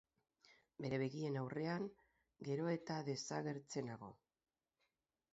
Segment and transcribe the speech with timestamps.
[0.83, 1.85] Bere begien aurrean
[2.47, 4.09] gero eta desagertzenago.